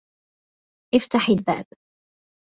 [0.95, 1.65] افتح الباب.